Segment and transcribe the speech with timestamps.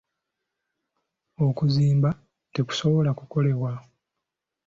[1.47, 2.09] Okuzimba
[2.53, 3.71] tekusobola kukolebwa.